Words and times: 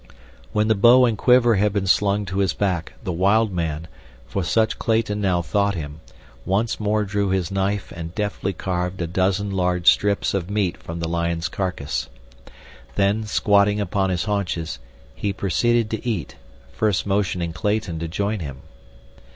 When 0.51 0.67
the 0.67 0.73
bow 0.73 1.05
and 1.05 1.15
quiver 1.15 1.57
had 1.57 1.73
been 1.73 1.85
slung 1.85 2.25
to 2.25 2.39
his 2.39 2.53
back 2.53 2.93
the 3.03 3.11
wild 3.13 3.51
man, 3.53 3.87
for 4.25 4.43
such 4.43 4.79
Clayton 4.79 5.21
now 5.21 5.43
thought 5.43 5.75
him, 5.75 5.99
once 6.43 6.79
more 6.79 7.03
drew 7.03 7.29
his 7.29 7.51
knife 7.51 7.93
and 7.95 8.15
deftly 8.15 8.51
carved 8.51 8.99
a 8.99 9.05
dozen 9.05 9.51
large 9.51 9.87
strips 9.91 10.33
of 10.33 10.49
meat 10.49 10.75
from 10.81 11.01
the 11.01 11.07
lion's 11.07 11.47
carcass. 11.49 12.09
Then, 12.95 13.25
squatting 13.25 13.79
upon 13.79 14.09
his 14.09 14.23
haunches, 14.25 14.79
he 15.13 15.33
proceeded 15.33 15.91
to 15.91 16.03
eat, 16.03 16.35
first 16.73 17.05
motioning 17.05 17.53
Clayton 17.53 17.99
to 17.99 18.07
join 18.07 18.39
him. 18.39 18.63